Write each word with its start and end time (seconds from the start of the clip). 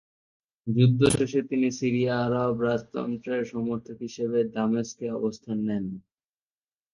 যুদ্ধ 0.67 1.01
শেষে 1.15 1.41
তিনি 1.49 1.67
সিরিয়া 1.79 2.13
আরব 2.25 2.55
রাজতন্ত্রের 2.61 3.43
সমর্থক 3.51 3.97
হিসেবে 4.07 4.39
দামেস্কে 4.55 5.07
অবস্থান 5.17 5.57
নেন। 5.67 5.85